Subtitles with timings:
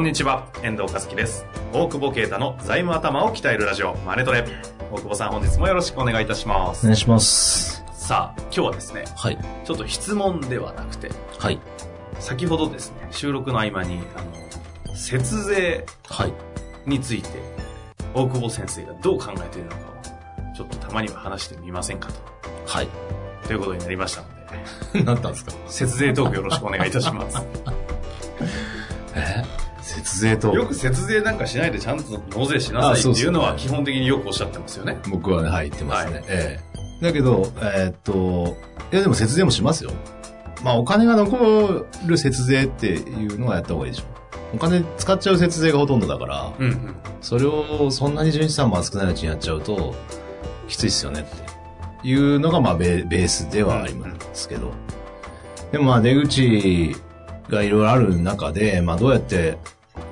[0.00, 1.44] こんにちは、遠藤和樹です。
[1.74, 4.46] 大久保啓太の財務頭を鍛えるラジオ、マネトレ。
[4.90, 6.86] 大久保さん、本日もよろしくお願いいたします。
[6.86, 7.84] お願いします。
[7.92, 9.38] さあ、今日はですね、はい。
[9.62, 11.60] ちょっと質問ではなくて、はい。
[12.18, 16.32] 先ほどですね、収録の合間に、あの、節税はい。
[16.86, 17.28] について、
[18.14, 22.14] 大久保先生がどう考えているのかを、ちょっとたまには話してみませんかと。
[22.66, 22.88] はい。
[23.46, 24.28] ということになりましたの
[24.94, 25.52] で、 なったんですか？
[25.66, 27.36] 節税トークよろしくお願いいたします。
[30.00, 30.54] え節税と。
[30.54, 34.98] よく節税なんかしないでちゃんと納税しなさいっていうのは基本的によくおっしゃってますよね。
[35.08, 36.12] 僕はね、はい、言ってますね。
[36.14, 36.70] はいええ
[37.00, 38.56] だけど、えーっと、
[38.92, 39.90] いやでも節税もしますよ。
[40.62, 44.04] まあお金が残る節税っていうのはやった方がいいでしょ。
[44.54, 46.96] お金使っちゃう節税がほとんどだから、うんうん。
[47.22, 49.94] それをそんなに純資産も少ないのうちにやっちゃうと、
[50.68, 51.24] きついっすよねっ
[52.02, 54.72] ていうのがまあベベースではありますけど。
[55.72, 56.94] でもまあ出口
[57.48, 59.56] がいろいろある中で、まあどうやって、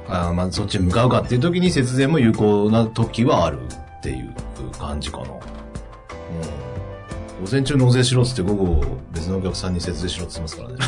[0.09, 3.61] あーまあそっちに向かうかっていう時に節税も有効な時はある
[3.99, 4.35] っていう
[4.79, 5.25] 感じかな。
[5.25, 5.31] うん。
[7.45, 10.83] 午前中納税しろっつって午後別のお客さんに節税しろって言ってます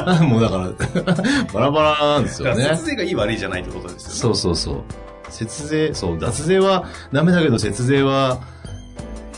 [0.00, 0.26] からね。
[0.26, 0.70] もうだから、
[1.52, 2.64] バラバラなんですよね。
[2.64, 4.14] 節税がいい悪いじゃないってことですよね。
[4.14, 4.82] そうそうそう。
[5.28, 8.40] 節税、そう、脱税はダメだけど節税は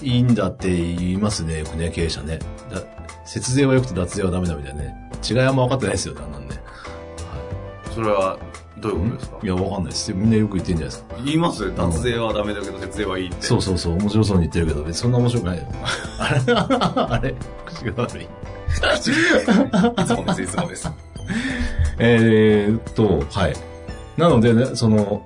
[0.02, 2.38] いいんだって言いますね、よくね、経営者ね。
[2.70, 2.80] だ
[3.26, 5.10] 節税は良くて脱税はダメだみたいなね。
[5.28, 6.60] 違いはあんま分かってないですよね、あんなんね。
[7.94, 8.38] それは、
[8.80, 9.38] どういうことですか？
[9.42, 10.16] いや、分かんないですよ。
[10.16, 11.16] みんなよく言ってんじゃないですか。
[11.24, 11.74] 言います？
[11.76, 13.42] 脱税はダメだけど節税はいいって。
[13.42, 15.64] そうそうそう、面白そうに言ってるけど、別にそんな面白くないよ。
[16.18, 16.54] あれ？
[16.54, 17.34] あれ？
[17.66, 18.24] 口が悪い。
[18.24, 18.28] い
[20.04, 20.90] つもです、いつもです。
[21.98, 23.54] えーっと、はい。
[24.16, 25.22] なのでね、その、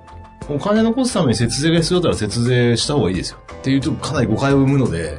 [0.49, 3.37] お金残すために節税が必要だったら節税した方がいいですよ。
[3.53, 5.15] っていうとかなり誤解を生むので、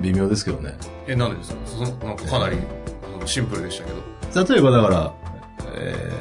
[0.00, 0.74] 微妙ですけどね。
[1.06, 1.56] え、なんでですか？
[1.66, 2.56] そのなんかかなり
[3.24, 4.54] シンプルでしたけど。
[4.54, 5.12] 例えばだから、
[5.76, 6.15] えー、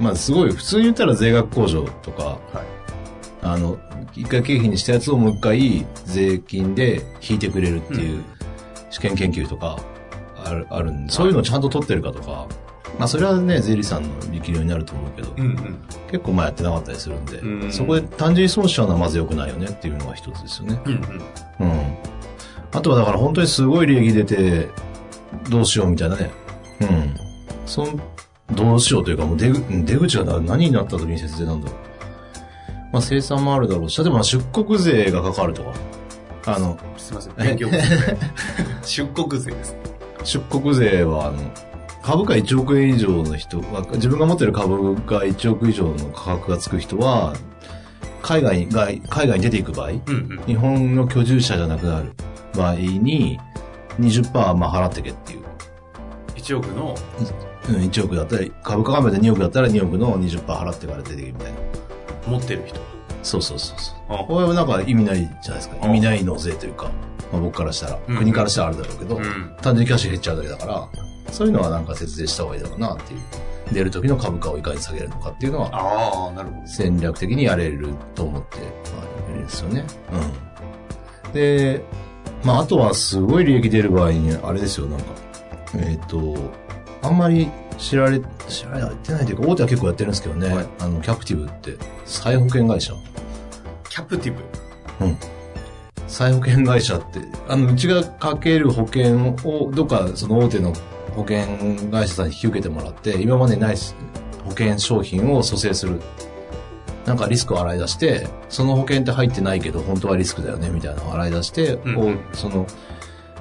[0.00, 2.66] まあすごい、普通に言ったら税額控除とか、はい。
[3.42, 3.78] あの、
[4.14, 8.24] 一回経費にしたやつをもう一回税金で引いてくれるっていう
[8.90, 9.78] 試験研究とか
[10.44, 12.46] ある、あるんで、そういうのをちゃんと取ってるかとか、
[12.98, 15.78] まあそれはね、税理士さんの力量になると思うけど、うんうん。
[16.10, 20.80] 結構まあやってなかったりするんで、うんそこで単純に損しちゃうのはまず良くないよねっていうのが一つですよね。
[20.86, 21.70] うんうん。
[21.70, 21.96] うん。
[22.72, 24.68] あとはだから本当にすごい利益出て、
[25.50, 26.30] どうしようみたいなね。
[26.80, 27.14] うん。
[27.66, 28.00] そん、
[28.52, 31.78] どうしようというかもう出ぐ出口がな何になった時に節税なんだろう。
[32.92, 35.72] まあ生産もあるだろうし、例えば出国税がかかるとか。
[36.46, 37.34] あの、すいません。
[37.34, 37.68] 勉強。
[38.84, 39.76] 出国税です。
[40.22, 41.38] 出国税はあの、
[42.02, 47.34] 株価1億円以上の人は、自分が持ってる株が1億以上の価格がつく人は、
[48.22, 50.42] 海外に、外海外に出ていく場合、うんうん。
[50.46, 52.12] 日本の居住者じゃなくなる
[52.56, 53.40] 場合に、
[53.98, 55.42] 20%まあ払ってけっていう。
[56.36, 57.26] 1億の、うん、
[57.72, 61.58] 1億だったら、株価がで2億だったら2億の20%払ってから出てけみたいな。
[62.26, 62.80] 持ってる人。
[63.22, 63.96] そうそうそうそう。
[64.08, 65.76] あこれはなんか意味ないじゃないですか。
[65.80, 66.90] あ意味ない納税というか、
[67.32, 69.56] まあ僕からしたら、うん国からしたらあるだろうけど、うん。
[69.60, 70.88] 単純にキャッシュ減っちゃうだけだから、
[71.32, 73.20] そういうのはなんか節税した方がいいだろうなっていう。
[73.72, 76.66] 出る時の株価をいかに下げるのかっていうのは、ああ、なるほど。
[76.68, 78.64] 戦略的にやれると思って、ま
[79.26, 79.84] あ、いるんですよね。
[81.24, 81.32] うん。
[81.32, 81.84] で、
[82.44, 85.06] まあ、あとはすごい利益出る場合に、あれですよ、なんか、
[85.78, 86.36] えっ、と、
[87.06, 92.94] あんまり知られ、知られてないというか、大手は結構やってるんですけどね、はいあの、キャプティブって、再保険会社。
[93.88, 95.04] キャプティブ？
[95.04, 95.16] うん。
[96.06, 100.72] 再保険会社って、あの、うちがかける保険を、どっかその大手の
[101.14, 101.44] 保険
[101.90, 103.76] 会社さんに引き受けてもらって、今までにない
[104.44, 106.00] 保険商品を蘇生する。
[107.04, 112.66] なんかリスクを洗い出して、その保険って入ってないけど、本当はリスクだよね、みたいなのを洗い出して、うんその、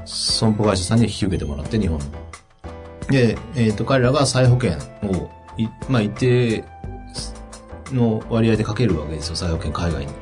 [0.05, 2.05] 損保会社さんに引き受けてもらって、日本の。
[3.09, 4.77] で、えっ、と、彼らが再保険
[5.09, 6.63] を、いまあ、一定
[7.91, 10.13] の割合でかけるわけですよ、再保険海外に。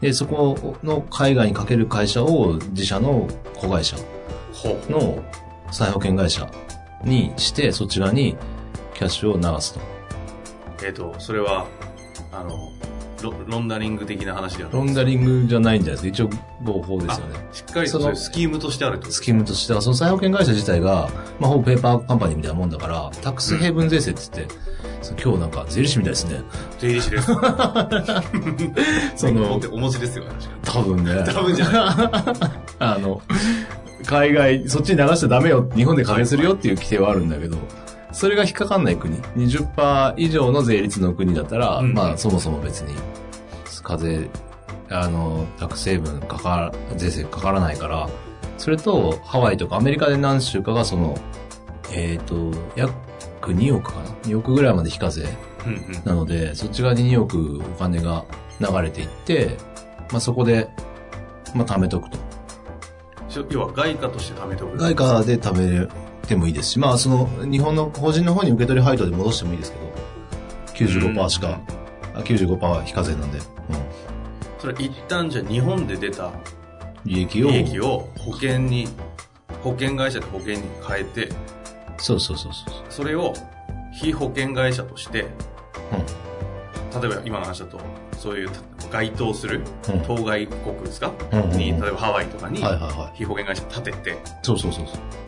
[0.00, 3.96] で、そこの海外にかける会社を自社の子会社。
[4.88, 5.22] の
[5.70, 6.48] 再保険会社
[7.04, 8.36] にして、そっち側に
[8.94, 9.80] キャッシュを流すと。
[10.84, 11.66] えっ、と、それは、
[12.32, 12.70] あの、
[13.24, 16.28] ロロンダリング的な話ではロンダリングじゃないんじゃないですか。
[16.28, 17.34] 一応合法ですよね。
[17.52, 21.08] しっかりとそういうスキームとしてあるとスキームとしては、その再保険会社自体が、
[21.40, 24.54] まあ、ほぼペーパーカンパニーみたいなもんだから、タックスヘイブン税制って言って、
[25.00, 26.42] そう今日なんか税理士みたいですね。
[26.78, 27.32] 税理士です。
[29.16, 30.24] その、お持ちですよ、
[30.62, 31.24] 多分ね。
[31.26, 32.50] 多分じゃない。
[32.78, 33.22] あの、
[34.04, 37.56] 海外、そっちに流しちゃダメよ、日本で課税するよっていう規定はあるんだけど、
[38.14, 42.94] それが引っかかんない国、20%以上の税率の国だったら、うんまあそもそも別に、
[43.82, 44.30] 課税、
[44.88, 48.08] あの、タックス成分かか、税制かからないから、
[48.56, 51.18] それと、ハワイとかアメリカで何州かがその、
[51.92, 52.92] えっ、と、約
[53.52, 55.26] 2億かな ?2 億ぐらいまで非課税。
[56.04, 58.24] なので、そっち側に2億お金が
[58.60, 59.56] 流れていって、
[60.12, 60.68] まあそこで、
[61.52, 62.18] まあ貯めとくと。
[63.50, 64.78] 要は外貨として貯めておく。
[64.78, 65.88] 外貨で貯め
[66.26, 71.60] てもいいですし、まあその、日本の法人の方に受け取り配当で戻してもいいですけど、95%しか、
[72.14, 73.44] あ95%は非課税なんで、うん。
[74.58, 76.30] それ一旦じゃあ日本で出た
[77.04, 77.50] 利益を。
[77.50, 78.88] 利益を保険に、
[79.62, 81.28] 保険会社で保険に変えて、
[81.98, 82.74] そうそうそうそう。
[82.90, 83.34] それを
[83.92, 85.26] 非保険会社として、
[87.00, 87.80] 例えば今の話だと、
[88.18, 88.50] そういう
[88.90, 92.62] 該当するうん当該国ですか、うんうんうんに、例えばハワイとかに。
[93.14, 95.23] 非保険会社立てて、そうそうそうそう。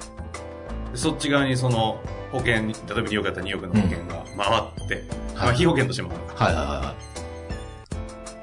[0.97, 2.01] でそっち側にその
[2.33, 5.05] 保険に、例えば2億だったら2億の保険が回って、
[5.37, 6.95] まあ非保険としてもはいはいは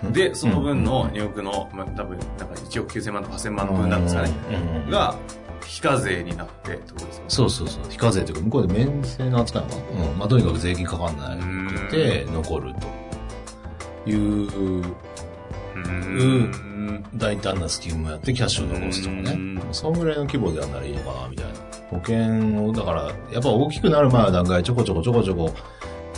[0.04, 0.14] いはい。
[0.14, 4.32] で、その分のうん2億の、まあ、多分、なんか1億9000万とか8000万の分なんですかね。
[4.50, 5.16] うんうんうんが、
[5.66, 7.30] 非課税になってってことですよね。
[7.30, 7.84] そうそうそう。
[7.90, 10.06] 非課税というか、向こうで免税の扱いなのかな？
[10.12, 10.18] うん。
[10.20, 11.38] まあとにかく税金かかんない。
[11.38, 12.76] んで、残る
[14.04, 16.56] といううーん。
[17.16, 19.62] 大胆なスキームをやってキャッシュを残すとかねうん。
[19.72, 21.54] そんぐらいの規模でやんならいいのかな、みたいな。
[21.90, 25.54] 保険を、だから、やっぱ大きくなる前の段階ちょこちょこちょこちょこ、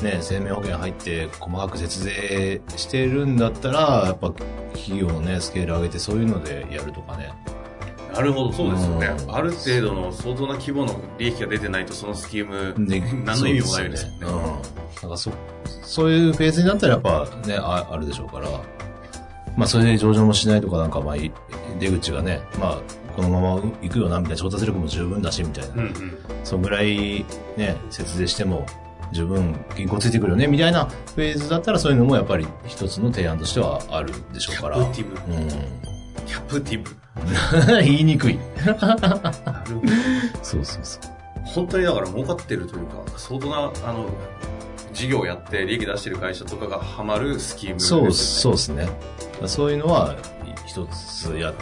[0.02, 4.32] ね、生命保険入って細かく節税してるんだったら、やっぱ
[4.74, 7.34] 企業のね、スケール上げてそういうのでやるとかね。
[8.14, 9.08] なるほど、そうですよね。
[9.08, 14.18] うんある程度の相当な規模の利益が出てないと、そのスキーム、で何の意味もないですよね。
[14.22, 14.30] うん。
[15.02, 15.32] なんかそ、
[15.82, 18.48] そういうフェーズになったらやっぱね、ああるでしょうから。
[19.56, 21.32] まあそれで上場もしないとかなんかまあい
[21.80, 22.82] 出口がね、まあ
[23.16, 25.74] このまま行くよなみたいな調達力も十分だしみたいな。
[25.76, 26.18] うんうん。
[26.44, 27.26] そんぐらい
[27.58, 28.66] ね、節税しても
[29.12, 34.78] 十分銀行ついてくるよね、みたいなフェーズだったらそういうのもやっぱり一つの提案としてはあるでしょうから。
[34.78, 35.16] キャプティブ。
[35.16, 36.90] うキャプティブ。
[37.82, 37.86] ん。
[37.86, 38.38] 言いにくい。
[38.66, 38.94] なるほど。
[40.44, 41.16] そうそうそう。
[41.46, 44.10] 本当にだから儲かってるというか、相当な、あの、
[44.96, 48.06] 事業をやって利益出してる会社とかがハマるスキームですよね。
[48.06, 48.90] そう、そうですね。
[49.46, 50.16] そういうのは
[50.66, 51.54] 一つや、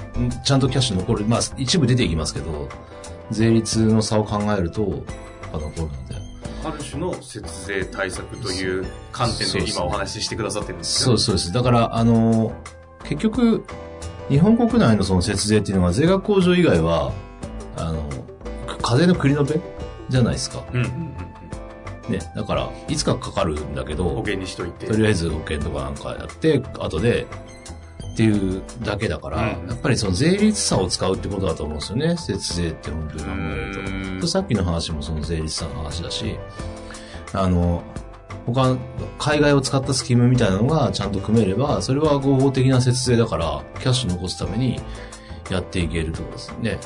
[0.43, 1.25] ちゃんとキャッシュ残る。
[1.25, 2.69] まあ一部出ていきますけど、
[3.31, 4.91] 税率の差を考えると、やっ
[5.51, 6.23] ぱ残るので。
[6.65, 11.51] ある種の節税対策という観点で今お話ししてくださってるんですよそうそうです。
[11.51, 12.53] だから、あの、
[13.03, 13.65] 結局、
[14.29, 17.11] 日本国内のその節税っていうのは税額控除以外は、
[17.75, 18.07] あの、
[18.81, 19.59] 課税の繰り延べ
[20.09, 20.63] じゃないですか。
[20.71, 21.32] うんうんうん
[22.09, 22.19] ね。
[22.35, 24.03] だから、いつかかかるんだけうん。
[24.03, 24.87] 保ど、険にしといて。
[24.87, 27.25] とりあえず保険とかなんかやって、後で、
[28.13, 32.15] っていうだけだから、うんやっぱりその税率差を使うってことだと思うんですよね。
[32.17, 34.27] 節税って本当に考えると。
[34.27, 36.37] さっきの話もその税率差の話だし、
[37.33, 37.81] あの、
[38.45, 38.77] 他、
[39.17, 44.79] 海外を使ったスキームみたいなのがちゃんと組めれば、それは合法的な節税だから、キャッシュ残すために
[45.49, 46.79] やっていけるってことですね。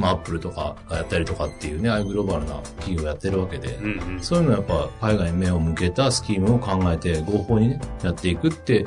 [0.00, 4.20] まあ、アップルとかがやったりとかっていうね、ああいうグローバルな企業やってるわけで、うんうん。
[4.20, 4.66] そういうのはやっ
[4.98, 8.86] ぱ海外に目を向けたスキームを考えて合法にね、やっていくって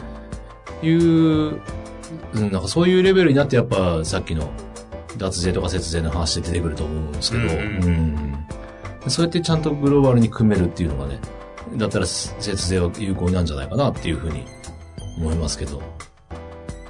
[0.81, 4.49] いう、うん、なんかそういうレベルになってやっぱさっきの
[5.17, 7.49] 脱税とか節税の話で出てくると思うんですけど、うん
[9.05, 9.09] うん。
[9.09, 11.19] そうやってちゃんとグローバルに組めるっていうのがね、
[11.75, 14.45] だったら節税は有効なんじゃないかなっていうふうに
[15.17, 15.81] 思いますけど、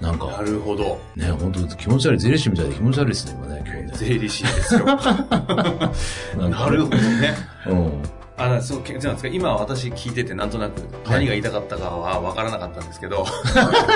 [0.03, 0.99] なんなかるほど。
[1.15, 3.91] ね、本当気持ち悪い、税理士みたいで気持ち悪いですね、今ね、今日ね。
[3.95, 4.85] 税理士ですよ。
[6.49, 7.35] なるほどね。
[7.67, 8.03] うん。
[8.35, 9.27] あ、なそう、なんですか。
[9.29, 13.25] 今私聞いててなんとなく何が言いたかったかは分からなかったんですけど、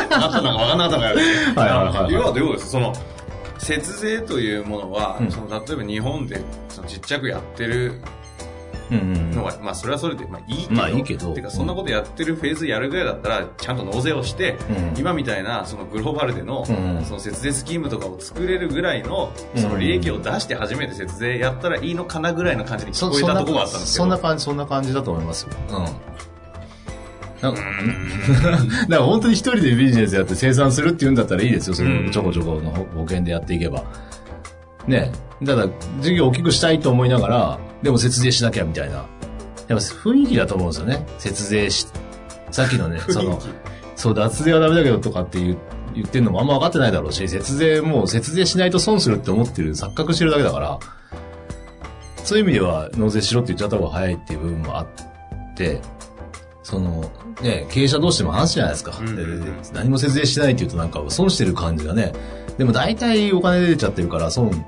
[0.10, 2.94] なんとなく分からなかったから、はいはいはい要はどういうことですその、
[3.58, 8.00] 節税というものは、うんその例えば日本でそのちっちゃくやってる
[8.92, 24.04] うんうんまあそれはそれで、まあいいけど、まあいいけどてかそんなことやってるフェーズやるぐらいだったら、ちゃんと納税をして、うん今みたいなそのグローバルでの、うんその節税スキームとかを作れるぐらいの、うんその利益を出して初めて節税やったらいいのかなぐらいの感じに聞こえたところがあったんですけど。
[24.04, 25.50] そんな感じ、そんな感じだと思いますよ。
[25.70, 25.86] うん。
[27.42, 27.62] なんか、
[28.90, 31.76] だから本当に一人でビジネスやって生産するっていうんだったらいいですよ。
[31.76, 33.84] そうんのちょこちょこの保険でやっていけば。
[34.88, 35.12] ね。
[35.46, 35.68] ただ、
[36.00, 38.96] 事業を大きくしたいと思いながら、でも節税しなきゃみたいな。
[38.96, 39.08] やっ
[39.68, 41.06] ぱ雰囲気だと思うんですよね。
[41.18, 41.88] 節税し、
[42.52, 43.40] さっきのね、 その、
[43.96, 45.58] そう、脱税はダメだけどとかって言う
[45.98, 50.80] 言ってるのもあんま分かってないだろうし、節税もう節税しないと損するって思ってる、錯覚してるだけだから、
[52.24, 54.88] そういう意味では納税しろって言っちゃった方が早いっていう部分もあっ
[55.56, 55.82] て、
[56.64, 57.10] その、
[57.42, 58.94] ね、経営者同士でも話じゃないですか。
[59.74, 62.14] 何も節税しないって言うとなんか損してる感じがね。
[62.58, 64.66] でも大体お金出ちゃってるから損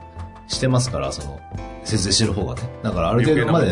[0.50, 1.40] してますから、その、
[1.86, 2.62] 節税してる方がね。
[2.84, 3.72] だからある程度まで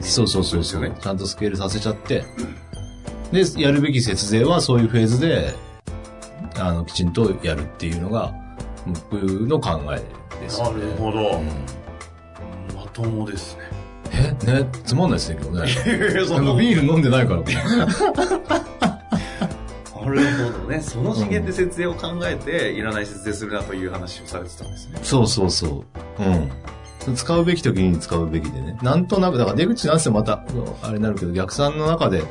[0.00, 0.64] そうそうそう。
[0.64, 2.24] ちゃんとスケールさせちゃって、
[3.30, 5.54] で、やるべき節税はそういうフェーズで、
[6.58, 8.32] あの、きちんとやるっていうのが、
[8.86, 9.14] 僕
[9.46, 9.96] の考え
[10.40, 10.70] ですね。
[10.70, 11.38] るほど。
[11.38, 11.48] うん
[12.74, 13.62] まともですね。
[14.12, 14.62] え？
[14.62, 15.66] ね、つまんないですね、けどね。
[16.58, 18.91] ビール飲んでないから。
[20.10, 20.80] なるほどね。
[20.80, 24.98] その次元で節税を考えて、いらない節税するなという話をされてたんですね。
[25.02, 25.84] そうそうそ
[26.18, 26.22] う。
[26.22, 27.14] うん。
[27.16, 28.78] 使うべき時に使うべきでね。
[28.82, 30.44] なんとなく、だから出口なんせまた、
[30.82, 32.22] あれになるけど、逆算の中で、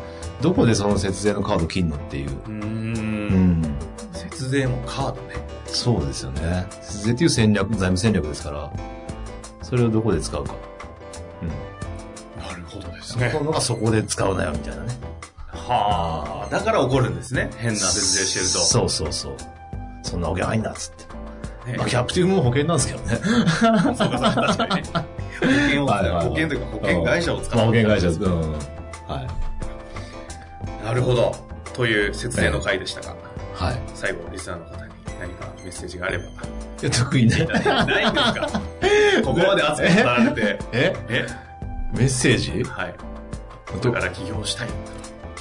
[0.41, 2.29] どこでその節税のカード切んのっていう。
[2.29, 2.49] うー。
[2.49, 3.75] うんん。
[4.13, 5.35] 節税もカードね。
[5.67, 6.67] そうですよね。
[6.81, 8.73] 節税っていう戦略、財務戦略ですから、
[9.61, 10.55] それをどこで使うか。
[11.41, 12.41] うん。
[12.41, 15.00] なるほどですそこのがそこで使うなよ、みたいなね。
[15.71, 16.49] はあ。
[16.49, 17.49] だから怒るんですね。
[17.57, 18.51] 変な節税してると。
[18.59, 19.33] そうそうそう。
[20.03, 21.71] そんな保険入んな、つって。
[21.71, 23.17] ねまあ、キャプティブも保険なんですけどね。
[23.21, 23.97] 確
[24.57, 24.83] かにね。
[24.93, 28.07] 保険を、はいはいはい保険というか保険会社を使まあ、保険会社。
[28.07, 28.51] うん。
[28.53, 28.57] は
[30.81, 30.85] い。
[30.85, 31.35] なるほど。
[31.73, 33.15] という節税の回でしたが、
[33.53, 33.81] はい。
[33.93, 36.23] 最後、リスナーの方に何かメッセージがあれば。
[36.25, 36.27] い
[36.81, 37.35] や、得意ね。
[37.37, 38.61] ないんですか？
[39.23, 40.59] ここまで熱く語られて。
[40.73, 40.95] え？
[41.09, 41.25] え？
[41.93, 42.63] メッセージ？
[42.63, 42.95] はい。
[43.67, 44.67] これから起業したい、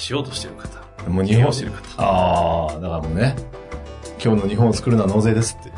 [0.00, 0.80] しようとしてる方。
[1.10, 2.02] もう日本してる方。
[2.02, 3.36] ああ、だからもうね、
[4.22, 5.70] 今日の日本を作るのは納税ですって。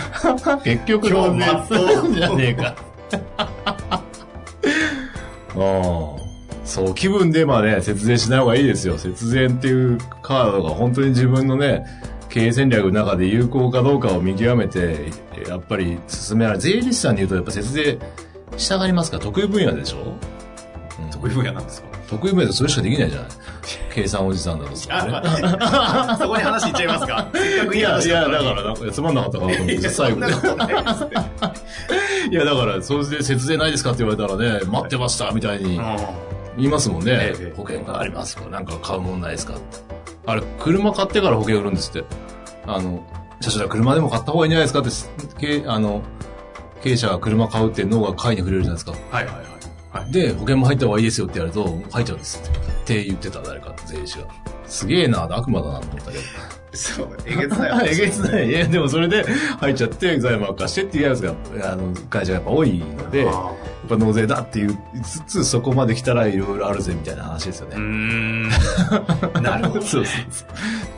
[0.64, 2.74] 結局納税今日まっとうじゃねえか。
[3.92, 4.02] あ
[5.56, 6.20] あ。
[6.64, 8.96] そう、気分でまあね、節税しない方がいいですよ。
[8.96, 11.84] 節税っていうカードが本当に自分のね、
[12.28, 15.10] 経営戦略の中で有効かどうかを見極めて、
[15.48, 16.62] やっぱり進められる。
[16.62, 17.98] 税理士さんに言うとやっぱ節税
[18.56, 19.16] したがりますか？
[19.16, 21.88] ら得意分野でしょ、うん得意分野なんですか？
[22.10, 23.28] 得意分野でそれしかできないじゃない
[23.94, 25.20] 計算おじさんだとさ、ね。
[25.22, 27.26] あ、 そこに話いっちゃいますか
[27.72, 28.44] いや、いや、だか
[28.84, 30.32] ら、つまんなかったかなと思って、いや、そ最後で。
[32.30, 35.82] いや、だから、それで節税ないですかって言われたらね、待ってました、みたいにう
[36.56, 37.52] 言いますもんねええ。
[37.56, 39.54] 保険がありますとか、なんか買うもんないですか？
[40.26, 42.04] あれ、車買ってから保険売るんですって。
[42.66, 43.02] あの、
[43.40, 46.02] 社長は車でも買った方がいいんじゃないですかって、けあの、
[46.82, 48.92] 経営者が車買うって脳が買いに触れるじゃないですか。
[48.92, 49.49] んはいはい
[50.10, 53.04] で、保険も入った方がいいですよってやると、入っちゃうんですって。
[53.04, 54.24] 言ってた、誰か、税理士が。
[54.66, 56.24] すげえな、悪魔だなと思ったけど。
[56.72, 58.48] そう、えげつない話 えげつない。
[58.48, 59.24] いや、でもそれで
[59.58, 63.52] 入っちゃって、財務悪化してっていうやつが、あの、会社がやっぱ多いので、やっあ
[63.88, 67.78] ぱ納税だっていうつつ、そこまで来たらいろいろあるぜみたいな話ですよーう。
[67.80, 68.48] ん。
[69.42, 69.86] なるほど、ね。
[69.86, 70.46] そうそう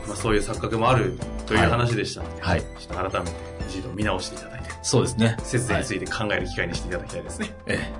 [0.07, 2.61] まあ、そういう錯覚もあるという話でしたので、はい。
[2.61, 3.33] ちょっと改めて
[3.69, 5.35] 一度見直していただいて、そうですね。
[5.43, 7.51] 節税につはいいて考える機会にしていただきたいですね。
[7.65, 7.93] ええ、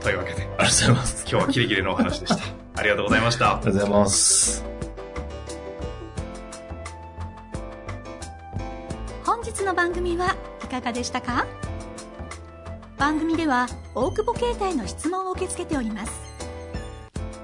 [0.00, 1.24] というわけで、ありがとうございます。
[1.28, 2.42] 今日はキレキレのお話でした。
[2.76, 3.50] ありがとうございましたあ。
[3.50, 4.64] りがとうございます。
[9.24, 11.46] 本日の番組はいかがでしたか？
[12.96, 16.12] 番組では大久保携帯の質問を受け付けております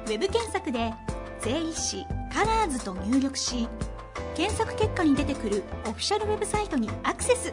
[0.07, 0.93] ウェブ検索で
[1.41, 3.69] 「税理士カラーズと入力し
[4.35, 7.53] 検索結果に出てくるオフィシャルウェブサイトにアクセス